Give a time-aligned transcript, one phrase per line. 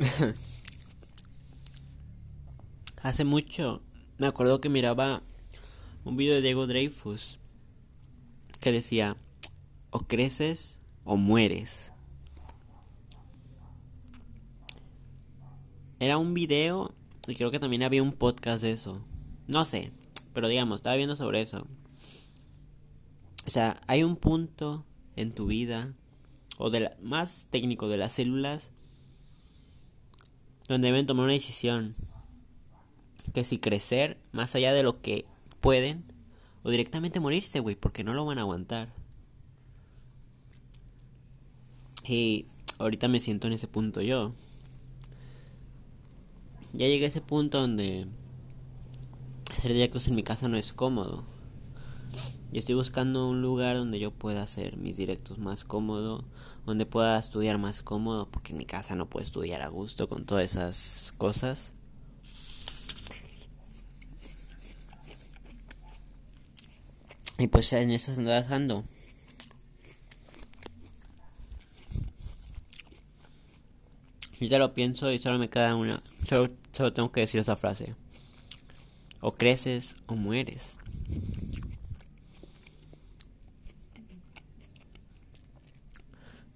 [3.02, 3.82] Hace mucho
[4.18, 5.22] me acuerdo que miraba
[6.04, 7.38] un video de Diego Dreyfus
[8.60, 9.16] que decía,
[9.90, 11.92] o creces o mueres.
[15.98, 16.94] Era un video
[17.26, 19.02] y creo que también había un podcast de eso.
[19.46, 19.92] No sé,
[20.32, 21.66] pero digamos, estaba viendo sobre eso.
[23.46, 24.84] O sea, hay un punto
[25.16, 25.94] en tu vida,
[26.56, 28.70] o de más técnico de las células,
[30.70, 31.96] donde deben tomar una decisión.
[33.34, 35.24] Que si crecer más allá de lo que
[35.60, 36.04] pueden,
[36.62, 38.92] o directamente morirse, güey, porque no lo van a aguantar.
[42.06, 42.46] Y
[42.78, 44.32] ahorita me siento en ese punto yo.
[46.72, 48.06] Ya llegué a ese punto donde
[49.50, 51.24] hacer directos en mi casa no es cómodo.
[52.52, 56.24] Y estoy buscando un lugar donde yo pueda hacer mis directos más cómodo,
[56.66, 60.24] donde pueda estudiar más cómodo, porque en mi casa no puedo estudiar a gusto con
[60.24, 61.72] todas esas cosas.
[67.38, 68.84] Y pues en esas andadas ando.
[74.40, 76.02] Y te lo pienso y solo me queda una.
[76.28, 77.94] Solo, solo tengo que decir esa frase.
[79.20, 80.76] O creces o mueres.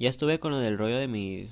[0.05, 1.49] Ya estuve con lo del rollo de mi...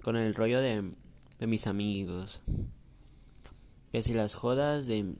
[0.00, 0.92] Con el rollo de,
[1.40, 2.40] de mis amigos.
[3.90, 5.16] Que si las jodas de...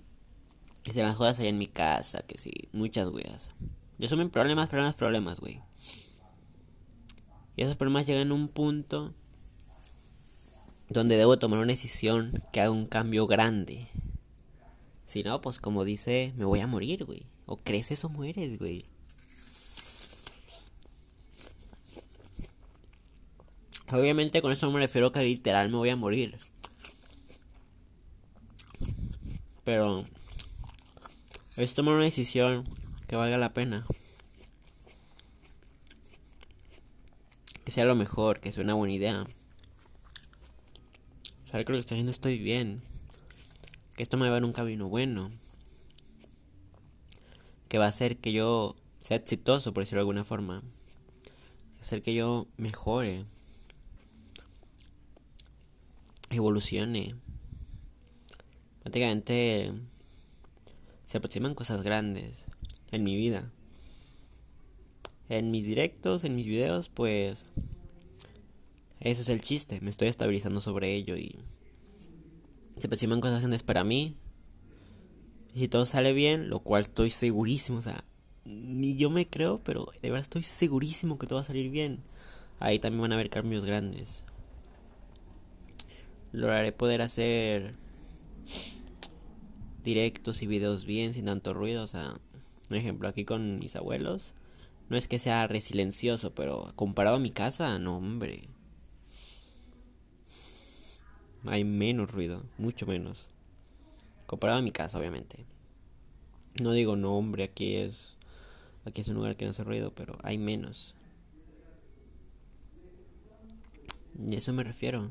[0.84, 2.22] Que si las jodas allá en mi casa.
[2.22, 2.53] Que si...
[2.72, 3.50] Muchas weas.
[3.98, 5.62] Yo son problemas, problemas, problemas, güey.
[7.56, 9.14] Y esos problemas llegan a un punto
[10.88, 13.88] donde debo tomar una decisión que haga un cambio grande.
[15.06, 17.27] Si no, pues como dice, me voy a morir, güey.
[17.47, 18.84] O creces o mueres, güey.
[23.92, 26.37] Obviamente con eso no me refiero que literal me voy a morir.
[29.62, 30.05] Pero
[31.56, 32.65] es tomar una decisión
[33.06, 33.87] que valga la pena.
[37.65, 39.25] Que sea lo mejor, que sea una buena idea.
[41.44, 42.83] Saber que lo que estoy haciendo estoy bien.
[43.94, 45.31] Que esto me va en un camino bueno.
[47.69, 50.62] Que va a hacer que yo sea exitoso, por decirlo de alguna forma.
[51.81, 53.25] Hacer que yo mejore
[56.31, 57.14] evolucione.
[58.82, 59.72] Prácticamente
[61.06, 62.44] se aproximan cosas grandes
[62.91, 63.50] en mi vida.
[65.28, 67.47] En mis directos, en mis videos, pues
[69.00, 69.81] ese es el chiste.
[69.81, 71.36] Me estoy estabilizando sobre ello y
[72.76, 74.16] se aproximan cosas grandes para mí.
[75.54, 78.04] Y si todo sale bien, lo cual estoy segurísimo, o sea,
[78.44, 82.00] ni yo me creo, pero de verdad estoy segurísimo que todo va a salir bien.
[82.60, 84.25] Ahí también van a haber cambios grandes
[86.36, 87.74] lograré poder hacer
[89.82, 91.82] directos y videos bien sin tanto ruido.
[91.82, 92.20] O sea,
[92.69, 94.34] un ejemplo aquí con mis abuelos.
[94.88, 98.48] No es que sea resilencioso, pero comparado a mi casa, no, hombre.
[101.47, 103.28] Hay menos ruido, mucho menos.
[104.26, 105.47] Comparado a mi casa, obviamente.
[106.60, 108.16] No digo, no, hombre, aquí es.
[108.84, 110.94] Aquí es un lugar que no hace ruido, pero hay menos.
[114.18, 115.10] Y eso me refiero.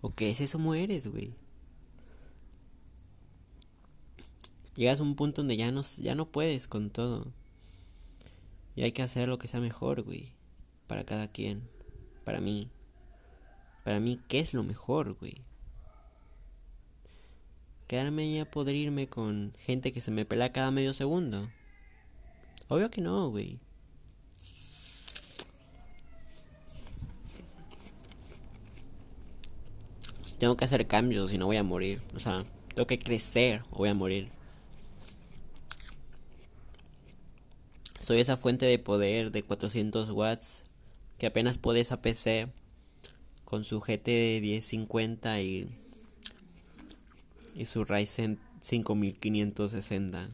[0.00, 1.34] ¿O qué es eso mueres, güey?
[4.76, 7.32] Llegas a un punto donde ya no, ya no puedes con todo.
[8.76, 10.32] Y hay que hacer lo que sea mejor, güey.
[10.86, 11.68] Para cada quien.
[12.24, 12.70] Para mí.
[13.82, 15.42] Para mí, ¿qué es lo mejor, güey?
[17.88, 21.48] Quedarme ya poder irme con gente que se me pela cada medio segundo.
[22.68, 23.58] Obvio que no, güey.
[30.38, 32.00] Tengo que hacer cambios y no voy a morir.
[32.14, 32.44] O sea,
[32.74, 34.28] tengo que crecer o voy a morir.
[38.00, 40.64] Soy esa fuente de poder de 400 watts
[41.18, 42.48] que apenas puede esa PC
[43.44, 45.68] con su GT 1050 y,
[47.54, 50.30] y su Ryzen 5560.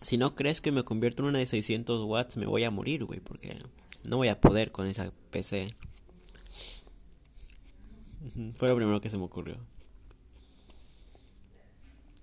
[0.00, 3.04] Si no crees que me convierto en una de 600 watts, me voy a morir,
[3.04, 3.58] güey, porque
[4.08, 5.74] no voy a poder con esa PC.
[8.56, 9.58] Fue lo primero que se me ocurrió.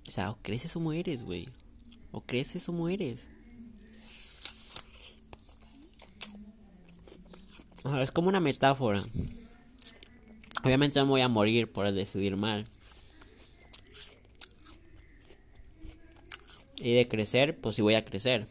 [0.08, 1.50] O sea, o creces o mueres, güey.
[2.12, 3.28] O creces o mueres.
[8.02, 9.02] es como una metáfora.
[10.64, 12.68] Obviamente no me voy a morir por decidir mal.
[16.78, 18.48] Y de crecer, pues sí voy a crecer.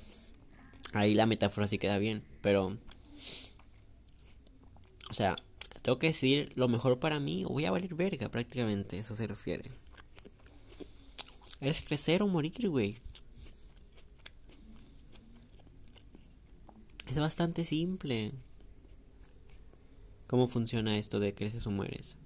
[0.93, 2.23] Ahí la metáfora sí queda bien.
[2.41, 2.79] Pero
[5.15, 5.37] O sea,
[5.85, 9.71] tengo que decir lo mejor para mí voy a valer verga prácticamente, eso se refiere.
[11.61, 12.97] Es crecer o morir, güey.
[17.07, 18.33] Es bastante simple.
[20.27, 22.17] ¿Cómo funciona esto de creces o mueres?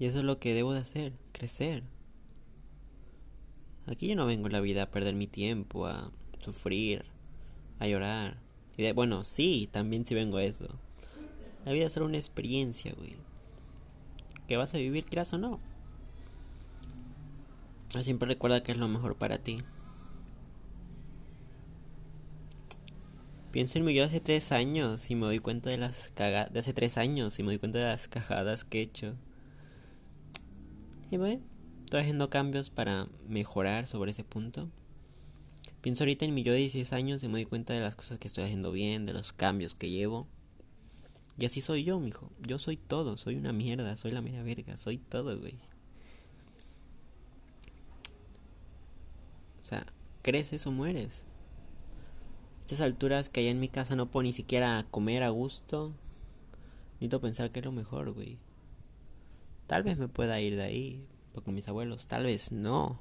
[0.00, 1.84] Y eso es lo que debo de hacer, crecer.
[3.86, 7.04] Aquí yo no vengo en la vida a perder mi tiempo, a sufrir,
[7.78, 8.38] a llorar.
[8.76, 10.68] Y de, bueno, sí, también sí vengo a eso.
[11.64, 13.16] La vida es solo una experiencia, güey.
[14.48, 15.60] Que vas a vivir, quieras o no.
[18.02, 19.62] Siempre recuerda que es lo mejor para ti.
[23.52, 26.52] Pienso en mi yo hace tres años y me doy cuenta de las cagadas.
[26.52, 29.14] De hace tres años y me doy cuenta de las cajadas que he hecho.
[31.10, 31.40] Y bueno,
[31.84, 34.68] estoy haciendo cambios para mejorar sobre ese punto.
[35.80, 38.18] Pienso ahorita en mi yo de 16 años y me doy cuenta de las cosas
[38.18, 40.26] que estoy haciendo bien, de los cambios que llevo.
[41.38, 42.30] Y así soy yo, mijo.
[42.40, 45.58] Yo soy todo, soy una mierda, soy la mera verga, soy todo, güey.
[49.60, 49.84] O sea,
[50.22, 51.22] creces o mueres.
[52.60, 55.92] Estas alturas que allá en mi casa no puedo ni siquiera comer a gusto.
[56.94, 58.38] Necesito pensar que es lo mejor, güey.
[59.66, 61.06] Tal vez me pueda ir de ahí,
[61.42, 63.00] con mis abuelos, tal vez no.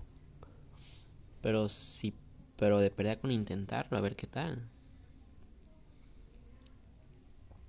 [1.42, 2.16] Pero sí,
[2.58, 4.70] pero de perder con intentarlo, a ver qué tal.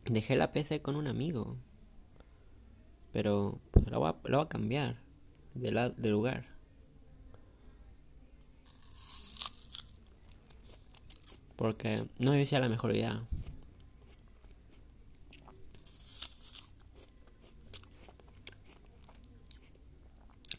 [0.05, 1.57] Dejé la PC con un amigo.
[3.13, 5.01] Pero pues, lo, voy a, voy a cambiar
[5.55, 6.47] de, la, de lugar.
[11.57, 13.21] Porque no decía la mejor idea.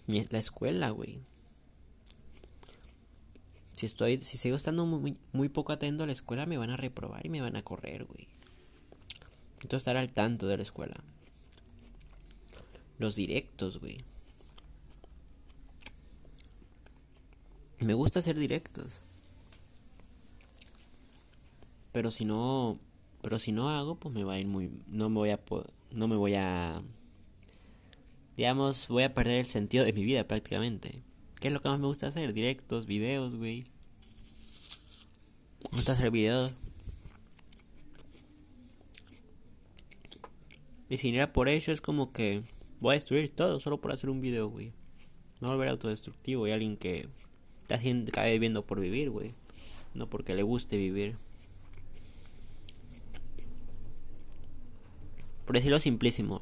[0.08, 1.20] La escuela, güey.
[3.74, 6.78] Si estoy, si sigo estando muy, muy poco atento a la escuela, me van a
[6.78, 8.28] reprobar y me van a correr, güey.
[9.56, 10.96] Necesito estar al tanto de la escuela.
[13.00, 13.98] Los directos, güey.
[17.80, 19.02] Me gusta hacer directos.
[21.92, 22.80] Pero si no,
[23.22, 25.40] pero si no hago, pues me va a ir muy, no me voy a,
[25.92, 26.82] no me voy a
[28.38, 31.02] digamos, voy a perder el sentido de mi vida prácticamente.
[31.40, 32.34] ¿Qué es lo que más me gusta hacer?
[32.34, 33.66] Directos, videos, güey.
[35.72, 36.54] Me gusta hacer videos.
[40.90, 42.44] Y si no era por ello, es como que
[42.80, 44.72] voy a destruir todo solo por hacer un video, güey.
[45.42, 47.10] No volver autodestructivo y alguien que
[47.62, 49.34] está haciendo, cae viviendo por vivir, güey.
[49.94, 51.18] No porque le guste vivir.
[55.46, 56.42] Por decirlo simplísimo,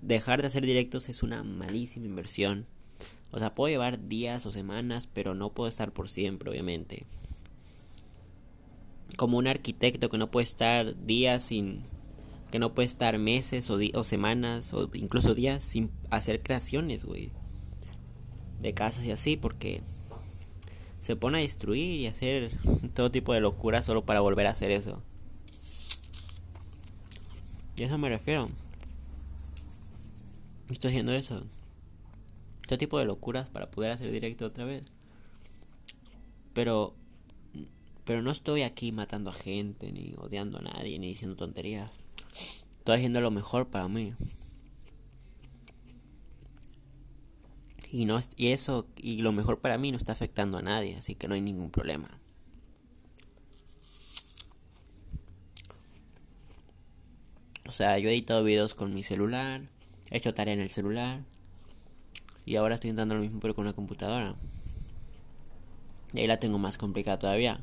[0.00, 2.66] dejar de hacer directos es una malísima inversión.
[3.30, 7.04] O sea, puedo llevar días o semanas, pero no puedo estar por siempre, obviamente.
[9.16, 11.82] Como un arquitecto que no puede estar días sin...
[12.50, 17.30] que no puede estar meses o, o semanas o incluso días sin hacer creaciones, güey.
[18.60, 19.82] De casas y así, porque
[21.00, 22.58] se pone a destruir y hacer
[22.94, 25.02] todo tipo de locura solo para volver a hacer eso.
[27.76, 28.50] Y a eso me refiero.
[30.70, 31.44] Estoy haciendo eso.
[32.62, 34.84] Este tipo de locuras para poder hacer directo otra vez.
[36.52, 36.94] Pero.
[38.04, 41.90] Pero no estoy aquí matando a gente, ni odiando a nadie, ni diciendo tonterías.
[42.78, 44.14] Estoy haciendo lo mejor para mí.
[47.90, 51.14] Y, no, y eso, y lo mejor para mí no está afectando a nadie, así
[51.14, 52.18] que no hay ningún problema.
[57.66, 59.68] O sea, yo he editado videos con mi celular,
[60.10, 61.22] He hecho tarea en el celular.
[62.44, 64.34] Y ahora estoy intentando lo mismo pero con una computadora.
[66.12, 67.60] Y ahí la tengo más complicada todavía.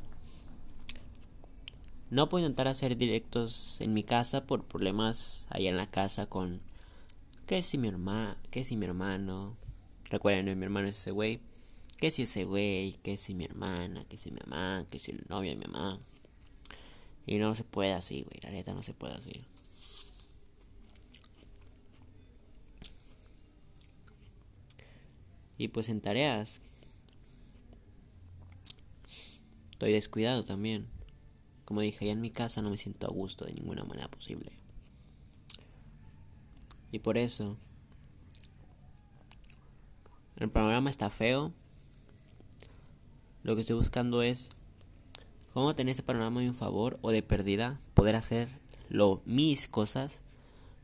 [2.08, 6.60] No puedo intentar hacer directos en mi casa por problemas allá en la casa con...
[7.46, 8.36] ¿Qué si mi hermano?
[8.50, 9.56] ¿Qué si mi hermano?
[10.08, 11.40] Recuerden, mi hermano es ese güey.
[11.98, 12.92] ¿Qué si ese güey?
[13.02, 14.04] ¿Qué si mi hermana?
[14.08, 14.86] ¿Qué si mi mamá?
[14.90, 15.98] ¿Qué si el novio de mi mamá?
[17.26, 18.38] Y no se puede así, güey.
[18.42, 19.44] La neta no se puede así.
[25.58, 26.60] Y pues en tareas.
[29.72, 30.88] Estoy descuidado también.
[31.64, 34.52] Como dije, allá en mi casa no me siento a gusto de ninguna manera posible.
[36.92, 37.56] Y por eso,
[40.36, 41.52] el panorama está feo.
[43.42, 44.50] Lo que estoy buscando es
[45.52, 48.48] cómo tener ese panorama de un favor o de pérdida, poder hacer
[48.88, 50.20] lo, mis cosas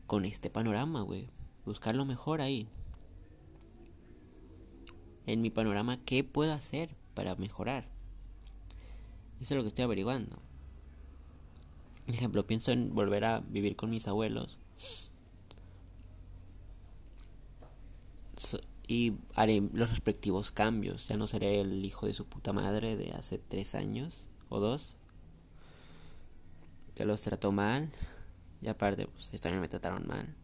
[0.07, 1.27] con este panorama, güey.
[1.65, 2.67] Buscar lo mejor ahí.
[5.25, 7.87] En mi panorama qué puedo hacer para mejorar.
[9.41, 10.37] Eso es lo que estoy averiguando.
[12.05, 14.57] Por ejemplo, pienso en volver a vivir con mis abuelos.
[18.87, 21.07] y haré los respectivos cambios.
[21.07, 24.97] Ya no seré el hijo de su puta madre de hace tres años o dos.
[26.95, 27.91] Que los trató mal.
[28.61, 30.35] Y aparte, pues esta me trataron mal.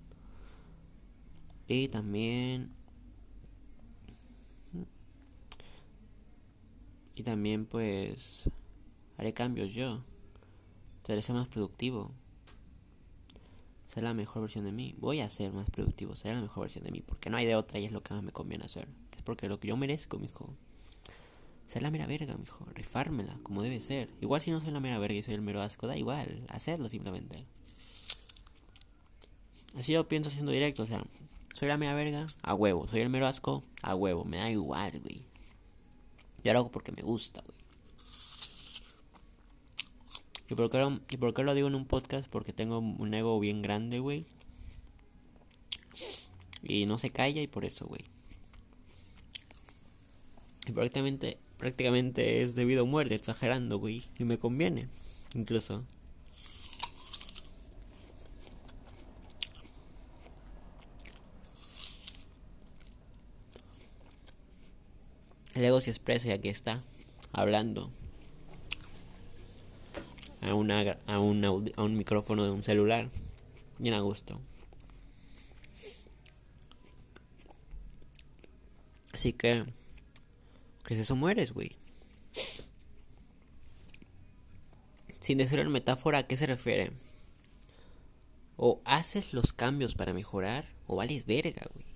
[1.68, 2.79] Y también...
[7.20, 8.44] Y también pues
[9.18, 10.06] haré cambios yo.
[11.04, 12.14] Seré más productivo.
[13.88, 14.96] Ser la mejor versión de mí.
[15.00, 17.02] Voy a ser más productivo, ser la mejor versión de mí.
[17.06, 18.88] Porque no hay de otra y es lo que más me conviene hacer.
[19.18, 20.54] Es porque lo que yo merezco, mijo.
[21.68, 22.66] Ser la mera verga, mijo.
[22.74, 24.10] Rifármela, como debe ser.
[24.22, 26.46] Igual si no soy la mera verga y soy el mero asco, da igual.
[26.48, 27.44] Hacerlo simplemente.
[29.78, 31.04] Así yo pienso siendo directo, o sea,
[31.54, 32.88] soy la mera verga, a huevo.
[32.88, 34.24] Soy el mero asco, a huevo.
[34.24, 35.29] Me da igual, güey.
[36.44, 37.58] Yo lo hago porque me gusta, güey.
[40.50, 42.28] ¿Y por, qué lo, ¿Y por qué lo digo en un podcast?
[42.28, 44.26] Porque tengo un ego bien grande, güey.
[46.64, 48.04] Y no se calla y por eso, güey.
[50.66, 54.04] Y prácticamente, prácticamente es debido a muerte, exagerando, güey.
[54.18, 54.88] Y me conviene,
[55.36, 55.86] incluso.
[65.60, 66.82] El ego se expresa y aquí está,
[67.34, 67.92] hablando
[70.40, 73.10] a, una, a, un, a un micrófono de un celular.
[73.78, 74.40] Bien a gusto.
[79.12, 79.66] Así que,
[80.86, 81.18] ¿qué eso?
[81.18, 81.76] Mueres, güey.
[85.20, 86.94] Sin decir en metáfora, ¿a qué se refiere?
[88.56, 91.89] O haces los cambios para mejorar, o vales verga, güey.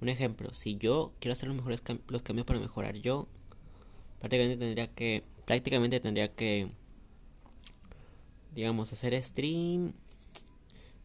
[0.00, 3.26] Un ejemplo, si yo quiero hacer los mejores los cambios para mejorar, yo
[4.20, 6.68] prácticamente tendría que prácticamente tendría que
[8.54, 9.94] digamos hacer stream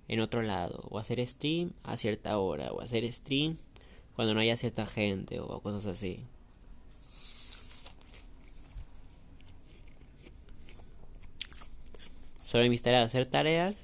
[0.08, 3.58] en otro lado o hacer stream a cierta hora o hacer stream
[4.16, 6.26] cuando no haya cierta gente o cosas así.
[12.46, 13.76] Solo mis tareas hacer tareas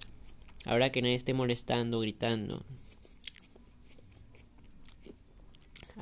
[0.66, 2.64] ahora que nadie esté molestando, gritando.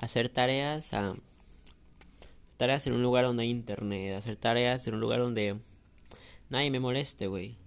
[0.07, 1.15] Hacer tareas a
[2.55, 5.57] tareas en un lugar donde hay internet, hacer tareas en un lugar donde
[6.49, 7.57] nadie me moleste, güey.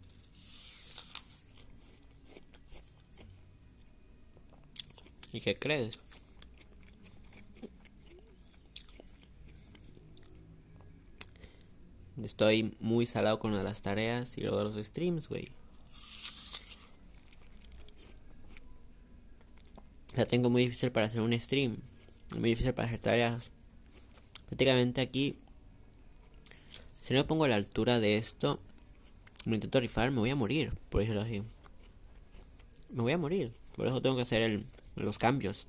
[5.34, 5.98] ¿Y qué crees?
[12.22, 15.52] Estoy muy salado con las tareas y luego los streams, güey.
[20.16, 21.89] La tengo muy difícil para hacer un stream
[22.38, 23.50] muy difícil para hacer tareas.
[24.46, 25.38] Prácticamente aquí,
[27.02, 28.60] si no me pongo a la altura de esto,
[29.44, 31.42] me intento rifar, me voy a morir, por decirlo así.
[32.90, 35.66] Me voy a morir, por eso tengo que hacer el, los cambios.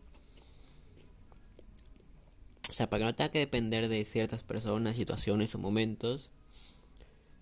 [2.70, 6.30] O sea, para que no tenga que depender de ciertas personas, situaciones o momentos,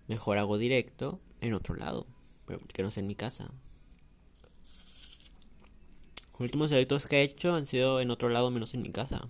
[0.08, 2.08] mejor hago directo en otro lado,
[2.46, 3.52] pero que no sea en mi casa.
[6.40, 9.28] Los últimos directos que he hecho han sido en otro lado menos en mi casa.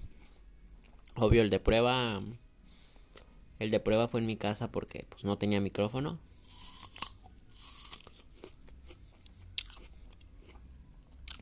[1.16, 2.22] Obvio, el de prueba.
[3.58, 6.20] El de prueba fue en mi casa porque pues no tenía micrófono.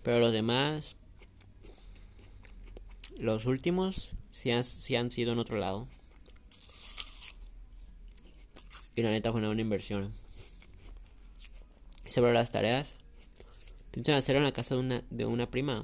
[0.03, 0.95] Pero los demás.
[3.17, 4.63] Los últimos sí han,
[4.97, 5.85] han sido en otro lado.
[8.95, 10.13] Y la neta fue una buena inversión.
[12.07, 13.06] Sobre las tareas.
[14.05, 15.83] En hacerlo en la casa de una, de una prima.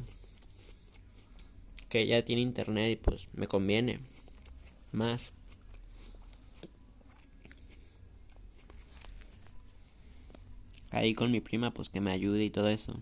[1.90, 4.02] Que ya tiene internet y pues me conviene.
[4.92, 5.32] Más.
[10.92, 13.02] Ahí con mi prima pues que me ayude y todo eso.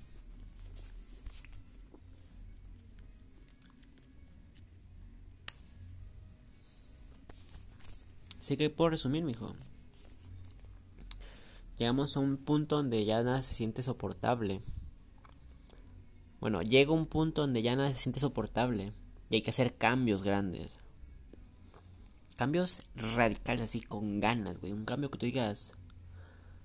[8.40, 9.54] Así que puedo resumir, mijo.
[11.78, 14.62] Llegamos a un punto donde ya nada se siente soportable.
[16.42, 18.92] Bueno, llega un punto donde ya nada se siente soportable
[19.30, 20.80] y hay que hacer cambios grandes.
[22.36, 24.74] Cambios radicales así con ganas, güey.
[24.74, 25.76] Un cambio que tú digas,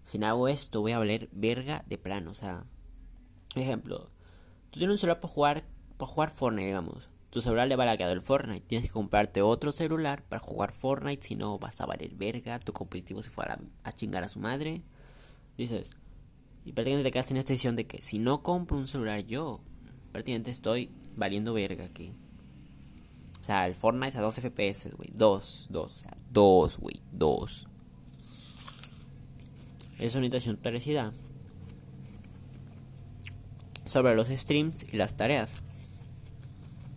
[0.02, 2.30] si no hago esto voy a valer verga de plano.
[2.30, 2.64] O sea,
[3.54, 4.09] ejemplo,
[4.71, 5.64] tú tienes un celular para jugar,
[5.99, 7.11] para jugar Fortnite, digamos.
[7.28, 8.66] Tu celular le va a quedar el Fortnite.
[8.66, 11.23] Tienes que comprarte otro celular para jugar Fortnite.
[11.23, 12.59] Si no, vas a valer verga.
[12.61, 14.80] Tu competitivo se fue a, a chingar a su madre.
[15.59, 15.90] Dices,
[16.66, 19.61] y prácticamente te quedas en esta decisión de que si no compro un celular yo,
[20.11, 22.12] prácticamente estoy valiendo verga aquí.
[23.40, 25.11] sea, el Fortnite a 2 FPS, güey.
[25.14, 27.66] 2, 2, o sea, 2, güey, 2.
[30.00, 31.12] Es una situación parecida
[33.85, 35.54] sobre los streams y las tareas.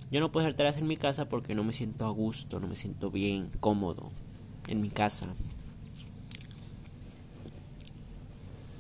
[0.09, 2.67] Yo no puedo hacer tareas en mi casa porque no me siento a gusto, no
[2.67, 4.11] me siento bien, cómodo
[4.67, 5.27] en mi casa.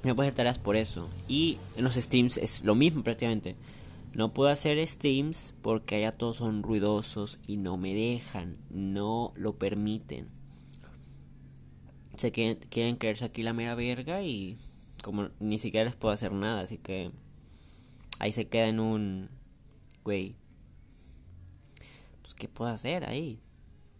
[0.03, 1.09] No puedo hacer tareas por eso.
[1.27, 3.55] Y en los streams es lo mismo prácticamente.
[4.13, 9.57] No puedo hacer streams porque allá todos son ruidosos y no me dejan, no lo
[9.57, 10.29] permiten.
[12.17, 14.57] Se quieren, creerse aquí la mera verga y
[15.03, 17.11] como ni siquiera les puedo hacer nada, así que
[18.19, 19.29] ahí se queda en un
[20.03, 20.35] güey.
[22.21, 23.39] Pues qué puedo hacer ahí?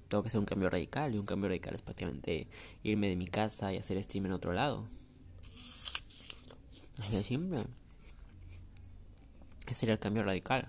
[0.08, 2.48] Tengo que hacer un cambio radical y un cambio radical es prácticamente
[2.84, 4.88] irme de mi casa y hacer stream en otro lado.
[7.00, 7.66] Así de simple.
[9.66, 10.68] Ese sería el cambio radical.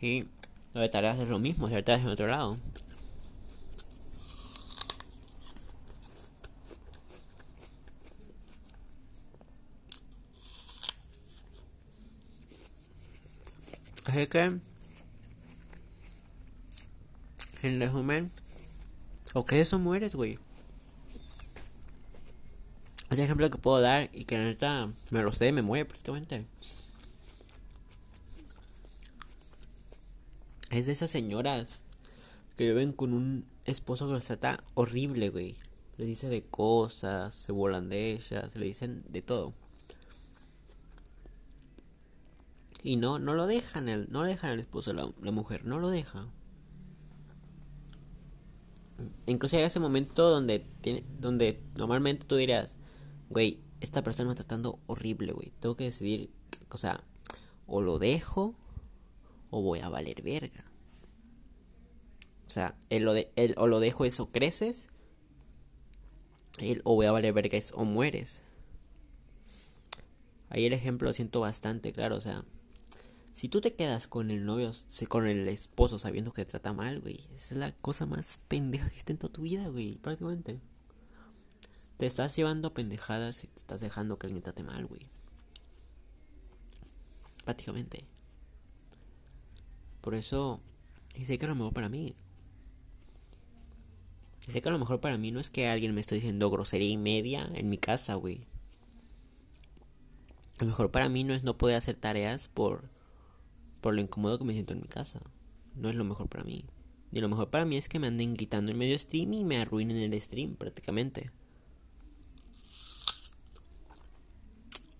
[0.00, 0.26] Y
[0.74, 2.58] lo de tareas es lo mismo, hacer tareas en otro lado.
[14.04, 14.58] Así que,
[17.62, 18.32] en resumen,
[19.34, 20.38] o crees o mueres, güey.
[23.20, 26.46] Ejemplo que puedo dar y que la neta me lo sé, me mueve prácticamente.
[30.70, 31.80] Es de esas señoras
[32.56, 35.56] que viven con un esposo que los trata horrible, güey.
[35.96, 39.54] Le dice de cosas, se volan de ellas, le dicen de todo.
[42.82, 46.26] Y no, no lo dejan, el, no dejan al esposo, la, mujer, no lo deja.
[49.26, 52.76] Incluso hay ese momento donde, tiene, donde normalmente tú dirías,
[53.30, 55.52] güey, esta persona me está tratando horrible, güey.
[55.60, 56.30] Tengo que decidir,
[56.70, 57.04] o sea,
[57.66, 58.54] o lo dejo
[59.50, 60.64] o voy a valer verga.
[62.46, 64.88] O sea, el, lo de, el, o lo dejo eso o creces,
[66.58, 68.42] el, o voy a valer verga es o mueres.
[70.48, 72.44] Ahí el ejemplo lo siento bastante claro, o sea,
[73.34, 74.72] si tú te quedas con el novio,
[75.08, 78.94] con el esposo sabiendo que te trata mal, güey, es la cosa más pendeja que
[78.94, 80.58] existe en toda tu vida, güey, prácticamente.
[81.98, 85.08] Te estás llevando pendejadas y te estás dejando que alguien te trate mal, güey.
[87.44, 88.06] Prácticamente.
[90.00, 90.60] Por eso,
[91.16, 92.14] y sé que a lo mejor para mí.
[94.46, 96.48] Y sé que a lo mejor para mí no es que alguien me esté diciendo
[96.50, 98.42] grosería y media en mi casa, güey.
[100.60, 102.88] A lo mejor para mí no es no poder hacer tareas por,
[103.80, 105.20] por lo incómodo que me siento en mi casa.
[105.74, 106.64] No es lo mejor para mí.
[107.10, 109.58] Y lo mejor para mí es que me anden gritando en medio stream y me
[109.58, 111.32] arruinen el stream prácticamente.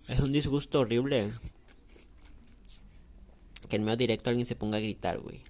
[0.09, 1.31] Es un disgusto horrible.
[3.69, 5.43] Que en medio directo alguien se ponga a gritar, güey.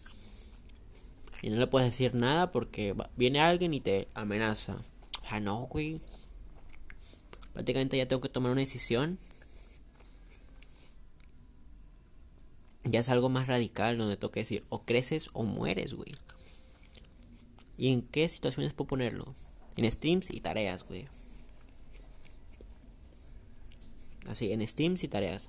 [1.42, 4.78] Y no le puedes decir nada porque viene alguien y te amenaza.
[5.30, 6.00] Ah, no, güey.
[7.52, 9.18] Prácticamente ya tengo que tomar una decisión.
[12.82, 16.12] Ya es algo más radical donde tengo que decir o creces o mueres, güey.
[17.76, 19.34] ¿Y en qué situaciones puedo ponerlo?
[19.76, 21.06] En streams y tareas, güey.
[24.28, 25.48] Así, en Steams y tareas.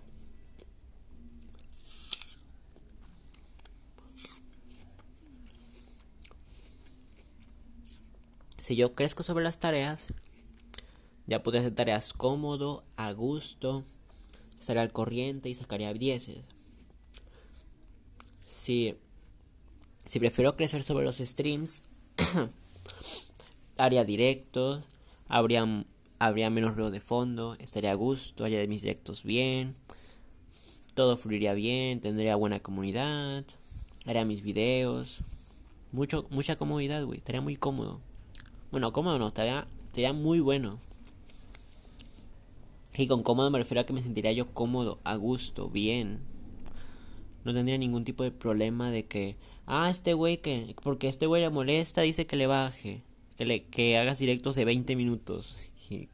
[8.57, 10.07] Si yo crezco sobre las tareas,
[11.27, 13.83] ya puedo hacer tareas cómodo, a gusto,
[14.59, 16.43] estaría al corriente y sacaría dieces.
[18.47, 18.95] Si,
[20.05, 21.83] si prefiero crecer sobre los streams,
[23.77, 24.83] haría directos,
[25.27, 25.65] habría
[26.19, 29.75] habría menos ruido de fondo, estaría a gusto, haría mis directos bien,
[30.93, 33.45] todo fluiría bien, tendría buena comunidad,
[34.05, 35.21] haría mis videos,
[35.91, 38.01] mucho, mucha comodidad, güey, estaría muy cómodo.
[38.69, 40.77] Bueno, cómodo no, estaría, estaría muy bueno.
[42.95, 46.19] Y con cómodo me refiero a que me sentiría yo cómodo, a gusto, bien.
[47.45, 51.41] No tendría ningún tipo de problema de que, ah, este güey que, porque este güey
[51.41, 53.03] le molesta, dice que le baje,
[53.37, 55.55] que, le, que hagas directos de 20 minutos.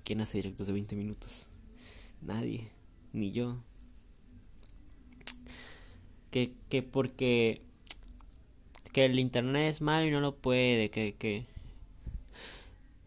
[0.03, 1.47] ¿Quién hace directos de 20 minutos?
[2.21, 2.71] Nadie,
[3.13, 3.57] ni yo.
[6.31, 7.61] Que, que porque
[8.95, 11.45] que el internet es malo y no lo puede, que, que,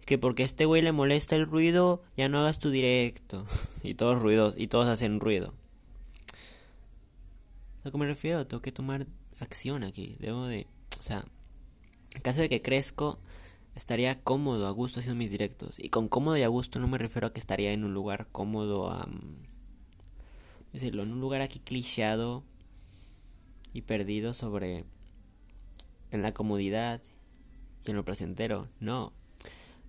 [0.05, 3.47] que porque a este güey le molesta el ruido, ya no hagas tu directo.
[3.83, 5.55] Y todos ruidos, y todos hacen ruido.
[7.85, 8.47] ¿A qué me refiero?
[8.47, 9.07] Tengo que tomar
[9.41, 10.17] acción aquí.
[10.19, 10.67] Debo de,
[11.01, 11.25] o sea,
[12.15, 13.19] en caso de que crezco,
[13.79, 15.79] estaría cómodo, a gusto haciendo mis directos.
[15.79, 18.29] Y con cómodo y a gusto no me refiero a que estaría en un lugar
[18.33, 19.09] cómodo, a
[20.73, 22.45] decirlo, en un lugar aquí clichado
[23.73, 24.85] y perdido sobre
[26.11, 27.01] en la comodidad
[27.87, 28.69] y en lo placentero.
[28.81, 29.13] No.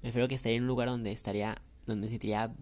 [0.02, 2.54] Me refiero que estaría en un lugar donde estaría, donde sentiría,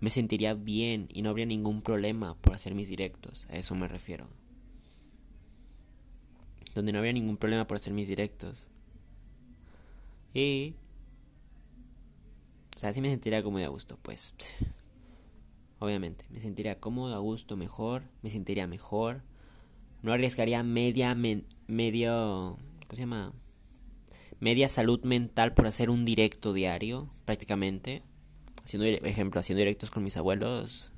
[0.00, 3.46] me sentiría bien y no habría ningún problema por hacer mis directos.
[3.50, 4.28] A eso me refiero.
[6.74, 8.68] Donde no habría ningún problema por hacer mis directos.
[10.34, 10.74] Y...
[12.76, 14.34] O sea, si me sentiría como de a gusto, pues...
[15.80, 19.22] Obviamente, me sentiría cómodo, a gusto, mejor, me sentiría mejor.
[20.02, 23.32] No arriesgaría media, medio, ¿cómo se llama?
[24.40, 28.02] Media salud mental por hacer un directo diario, prácticamente.
[28.64, 30.92] Haciendo, ejemplo, haciendo directos con mis abuelos.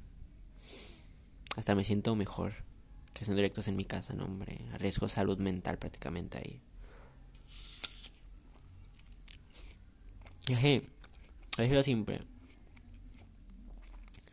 [1.57, 2.65] Hasta me siento mejor
[3.13, 4.59] que haciendo directos en mi casa, no, hombre.
[4.73, 6.61] Arriesgo salud mental prácticamente ahí.
[10.55, 10.83] Así,
[11.59, 12.21] es lo simple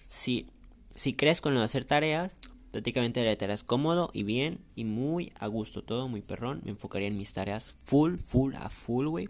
[0.07, 0.47] si,
[0.95, 2.31] si crees con lo de hacer tareas,
[2.71, 6.61] prácticamente haré tareas cómodo y bien y muy a gusto, todo muy perrón.
[6.63, 9.29] Me enfocaría en mis tareas full, full, a full, güey.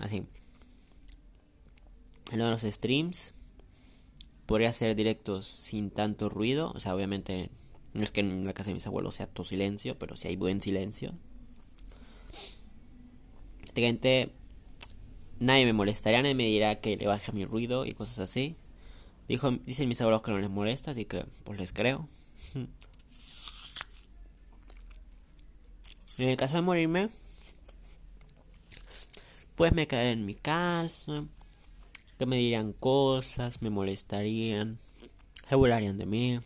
[0.00, 0.22] Así.
[2.30, 3.34] En los streams,
[4.46, 6.70] podría hacer directos sin tanto ruido.
[6.74, 7.50] O sea, obviamente,
[7.94, 10.36] no es que en la casa de mis abuelos sea todo silencio, pero si hay
[10.36, 11.12] buen silencio.
[13.62, 14.32] Prácticamente,
[15.40, 18.56] nadie me molestaría, nadie me dirá que le baja mi ruido y cosas así.
[19.26, 22.08] Dicen mis abuelos que no les molesta, así que pues les creo.
[26.18, 27.08] En el caso de morirme,
[29.54, 31.24] pues me quedaré en mi casa,
[32.18, 34.78] que me dirían cosas, me molestarían,
[35.48, 36.40] se burlarían de mí,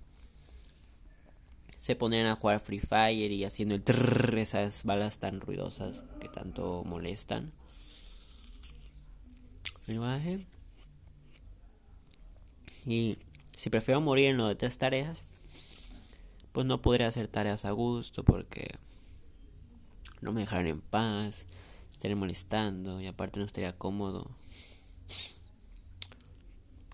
[1.78, 6.28] se ponían a jugar Free Fire y haciendo el trrr, esas balas tan ruidosas que
[6.28, 7.50] tanto molestan.
[9.86, 10.46] Imagen.
[12.86, 13.18] Y
[13.56, 15.18] si prefiero morir en lo de tres tareas,
[16.52, 18.78] pues no podría hacer tareas a gusto porque
[20.20, 21.46] no me dejarían en paz,
[21.92, 24.30] estaría molestando y aparte no estaría cómodo.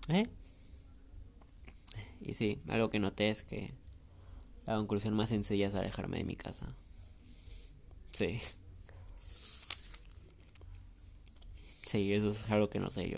[0.07, 0.27] ¿Eh?
[2.19, 3.73] Y sí, algo que noté es que
[4.65, 6.75] la conclusión más sencilla es alejarme de mi casa.
[8.11, 8.39] Sí.
[11.91, 13.17] Sí, eso es algo que no sé yo.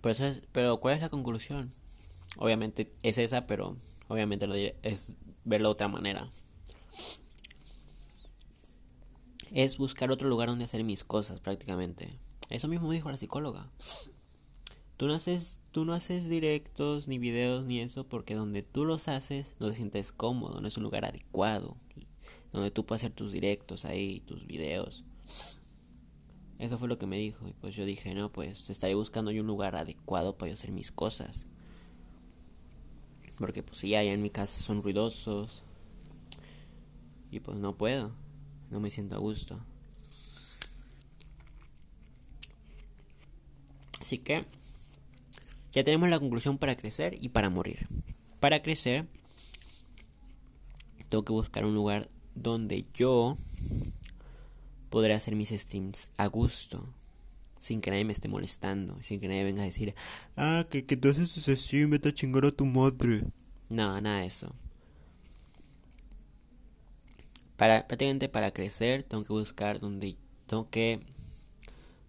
[0.00, 1.72] Pues pero ¿cuál es la conclusión?
[2.36, 6.30] Obviamente es esa, pero obviamente es verlo de otra manera.
[9.50, 12.20] Es buscar otro lugar donde hacer mis cosas prácticamente.
[12.50, 13.68] Eso mismo dijo la psicóloga.
[14.96, 19.08] Tú no haces, tú no haces directos ni videos ni eso porque donde tú los
[19.08, 21.76] haces no te sientes cómodo, no es un lugar adecuado.
[22.50, 25.04] Donde tú puedes hacer tus directos ahí, tus videos.
[26.58, 27.46] Eso fue lo que me dijo.
[27.46, 30.72] Y pues yo dije, no, pues estaré buscando yo un lugar adecuado para yo hacer
[30.72, 31.46] mis cosas.
[33.36, 35.62] Porque pues sí, allá en mi casa son ruidosos.
[37.30, 38.12] Y pues no puedo.
[38.70, 39.60] No me siento a gusto.
[44.00, 44.46] Así que
[45.76, 47.86] ya tenemos la conclusión para crecer y para morir.
[48.40, 49.04] Para crecer,
[51.08, 53.36] tengo que buscar un lugar donde yo
[54.88, 56.88] podré hacer mis streams a gusto,
[57.60, 59.94] sin que nadie me esté molestando, sin que nadie venga a decir,
[60.38, 63.24] ah, que, que tú haces ese stream, vete a chingar a tu madre.
[63.68, 64.54] No, nada de eso.
[67.58, 71.00] Para, prácticamente para crecer, tengo que buscar donde tengo que,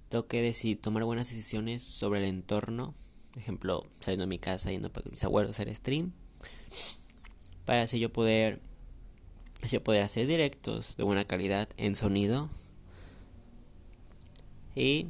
[0.07, 2.95] tengo que decidir, tomar buenas decisiones sobre el entorno.
[3.37, 6.11] Ejemplo, saliendo de mi casa, yendo para mis abuelos hacer stream.
[7.65, 8.59] Para así yo poder,
[9.69, 12.49] yo poder hacer directos de buena calidad en sonido
[14.75, 15.07] y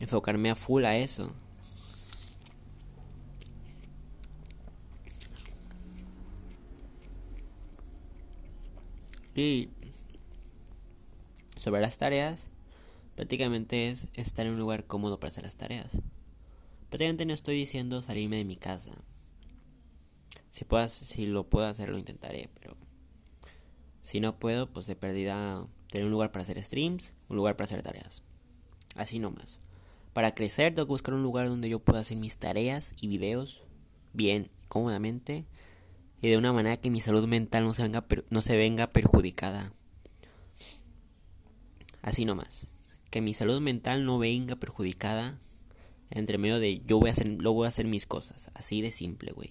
[0.00, 1.32] enfocarme a full a eso.
[9.34, 9.68] Y
[11.56, 12.46] sobre las tareas,
[13.16, 15.90] prácticamente es estar en un lugar cómodo para hacer las tareas.
[16.94, 18.92] Prácticamente no estoy diciendo salirme de mi casa.
[20.52, 22.76] Si, puedo, si lo puedo hacer, lo intentaré, pero
[24.04, 27.64] si no puedo, pues de perdida tener un lugar para hacer streams, un lugar para
[27.64, 28.22] hacer tareas.
[28.94, 29.58] Así nomás.
[30.12, 33.64] Para crecer tengo que buscar un lugar donde yo pueda hacer mis tareas y videos
[34.12, 35.46] bien, cómodamente
[36.22, 39.72] y de una manera que mi salud mental no se venga, no se venga perjudicada.
[42.02, 42.68] Así nomás.
[43.10, 45.40] Que mi salud mental no venga perjudicada
[46.14, 48.50] entre medio de yo voy a hacer, lo voy a hacer mis cosas.
[48.54, 49.50] Así de simple, güey.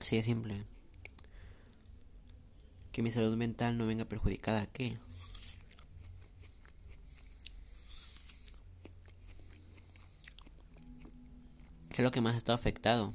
[0.00, 0.64] Así de simple.
[2.92, 4.96] Que mi salud mental no venga perjudicada, ¿qué?
[11.98, 13.12] ¿Qué es lo que más está afectado?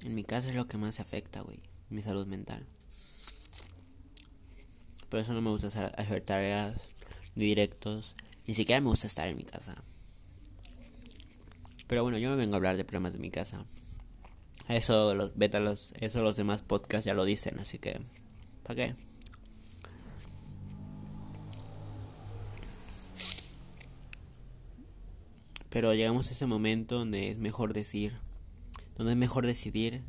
[0.00, 1.60] En mi caso es lo que más se afecta, güey.
[1.90, 2.64] Mi salud mental.
[5.10, 6.76] Por eso no me gusta hacer tareas
[7.34, 8.14] directos.
[8.46, 9.82] Ni siquiera me gusta estar en mi casa.
[11.86, 13.66] Pero bueno, yo me vengo a hablar de problemas de mi casa.
[14.66, 18.00] Eso los beta los eso los demás podcasts ya lo dicen, así que
[18.62, 18.94] ¿para qué?
[25.70, 28.18] Pero llegamos a ese momento donde es mejor decir,
[28.96, 30.02] donde es mejor decidir,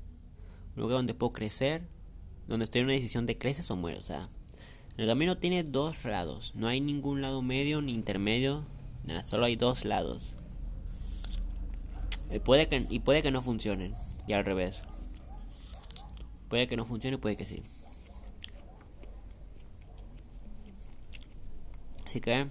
[0.75, 1.87] un lugar donde puedo crecer,
[2.47, 4.29] donde estoy en una decisión de creces o mueres, o sea,
[4.97, 8.65] el camino tiene dos lados, no hay ningún lado medio ni intermedio,
[9.05, 10.37] nada, solo hay dos lados.
[12.31, 13.95] Y puede que, y puede que no funcionen,
[14.27, 14.81] y al revés.
[16.49, 17.63] Puede que no funcione, puede que sí.
[22.05, 22.47] Así que,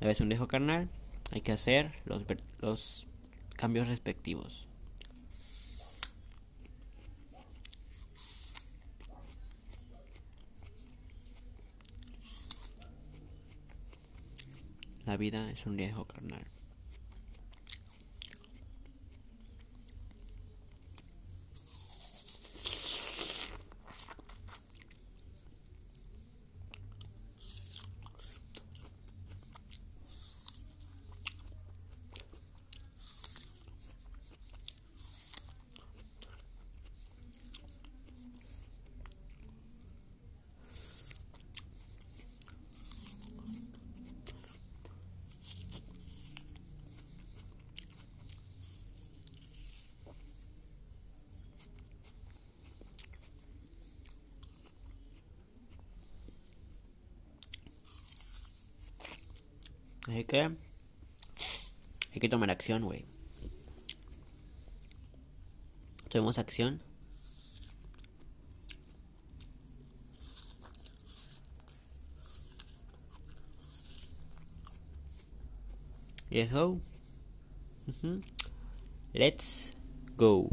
[0.00, 0.88] vez un dejo carnal,
[1.32, 2.22] hay que hacer los,
[2.60, 3.06] los
[3.56, 4.66] cambios respectivos.
[15.04, 16.55] La vida es un riesgo carnal.
[60.08, 63.04] Así que hay que tomar acción, güey.
[66.08, 66.80] Tomemos acción.
[76.30, 76.80] Let's go.
[79.12, 79.76] Let's
[80.16, 80.48] go.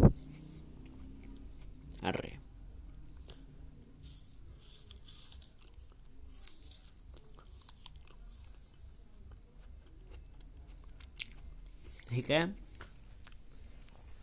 [2.01, 2.42] Arre.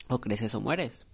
[0.09, 1.07] O creces o mueres.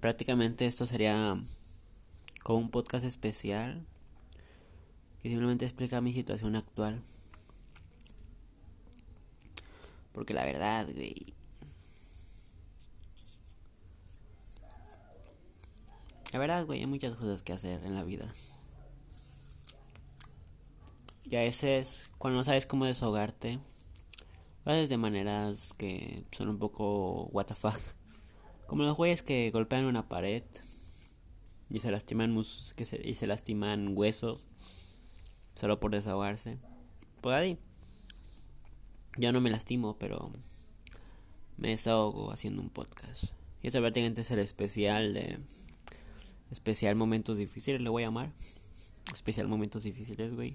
[0.00, 1.40] Prácticamente esto sería
[2.42, 3.86] como un podcast especial
[5.22, 7.00] que simplemente explica mi situación actual.
[10.12, 11.34] Porque la verdad, güey,
[16.32, 18.26] La verdad, güey, hay muchas cosas que hacer en la vida.
[21.30, 23.58] Y a veces, cuando no sabes cómo desahogarte,
[24.64, 27.46] lo haces de maneras que son un poco what
[28.66, 30.42] Como los güeyes que golpean una pared
[31.68, 34.46] y se lastiman mus que y se lastiman huesos
[35.54, 36.58] solo por desahogarse.
[37.20, 37.58] Pues ahí.
[39.18, 40.32] Yo no me lastimo, pero
[41.58, 43.24] me desahogo haciendo un podcast.
[43.62, 45.38] Y eso prácticamente es el especial de
[46.52, 48.30] Especial momentos difíciles, le voy a llamar.
[49.10, 50.54] Especial momentos difíciles, güey.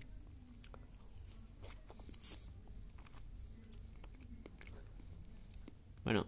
[6.03, 6.27] Bueno,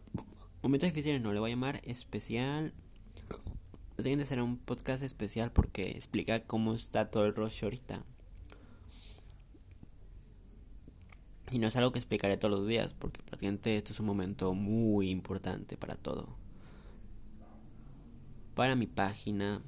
[0.64, 2.74] momentos difíciles no, le voy a llamar especial.
[3.98, 8.04] Tiene que ser un podcast especial porque explica cómo está todo el rollo ahorita.
[11.52, 14.56] Y no es algo que explicaré todos los días, porque prácticamente este es un momento
[14.56, 16.49] muy importante para todo
[18.60, 19.62] para mi página,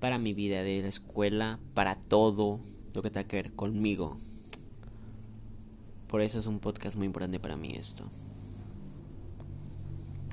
[0.00, 2.58] para mi vida de la escuela, para todo
[2.94, 4.16] lo que tenga que ver conmigo.
[6.08, 8.08] Por eso es un podcast muy importante para mí esto.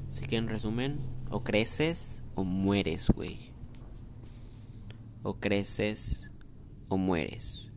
[0.09, 3.51] Así que en resumen, o creces o mueres, güey.
[5.21, 6.29] O creces
[6.87, 7.69] o mueres.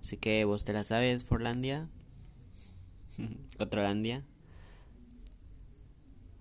[0.00, 1.88] Así que vos te la sabes, Forlandia.
[3.58, 4.22] Otrolandia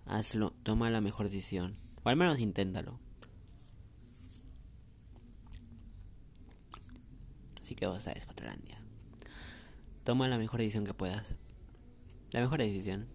[0.05, 1.75] hazlo, toma la mejor decisión.
[2.03, 2.99] O al menos inténtalo.
[7.61, 8.79] Así que vos sabes, Cotrolandia.
[10.03, 11.35] Toma la mejor decisión que puedas.
[12.31, 13.07] La mejor decisión.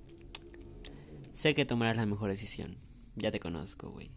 [1.32, 2.76] Sé que tomarás la mejor decisión.
[3.16, 4.10] Ya te conozco, güey.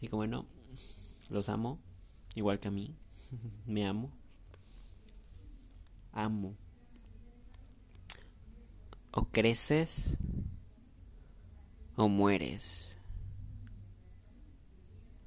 [0.00, 0.46] Y como no,
[1.28, 1.78] los amo,
[2.34, 2.94] igual que a mí.
[3.66, 4.12] Me amo.
[6.12, 6.56] Amo.
[9.20, 10.14] O creces
[11.94, 12.89] o mueres.